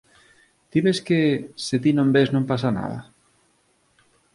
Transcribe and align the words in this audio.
Ti 0.69 0.79
ves 0.85 1.01
que, 1.09 1.21
se 1.67 1.75
ti 1.85 1.91
non 1.99 2.13
vés, 2.17 2.29
non 2.31 2.47
pasa 2.51 2.69
nada? 2.79 2.99